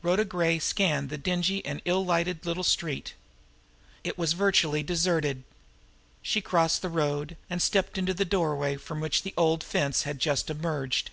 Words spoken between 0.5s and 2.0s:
scanned the dingy and